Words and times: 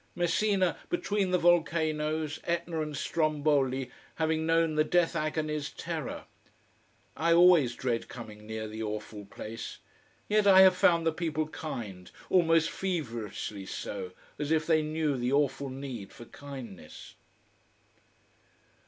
Messina 0.15 0.77
between 0.89 1.29
the 1.29 1.37
volcanoes, 1.37 2.39
Etna 2.43 2.81
and 2.81 2.97
Stromboli, 2.97 3.91
having 4.15 4.47
known 4.47 4.73
the 4.73 4.83
death 4.83 5.15
agony's 5.15 5.69
terror. 5.69 6.25
I 7.15 7.33
always 7.33 7.75
dread 7.75 8.07
coming 8.07 8.47
near 8.47 8.67
the 8.67 8.81
awful 8.81 9.25
place, 9.25 9.77
yet 10.27 10.47
I 10.47 10.61
have 10.61 10.75
found 10.75 11.05
the 11.05 11.11
people 11.13 11.47
kind, 11.49 12.09
almost 12.31 12.71
feverishly 12.71 13.67
so, 13.67 14.09
as 14.39 14.51
if 14.51 14.65
they 14.65 14.81
knew 14.81 15.17
the 15.17 15.31
awful 15.33 15.69
need 15.69 16.11
for 16.11 16.25
kindness. 16.25 17.13